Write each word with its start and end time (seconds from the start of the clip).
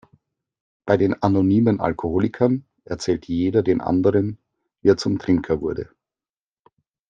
Bei 0.87 0.97
den 0.97 1.21
Anonymen 1.21 1.79
Alkoholikern 1.79 2.65
erzählt 2.85 3.27
jeder 3.27 3.61
den 3.61 3.81
anderen, 3.81 4.39
wie 4.81 4.89
er 4.89 4.97
zum 4.97 5.19
Trinker 5.19 5.61
wurde. 5.61 5.91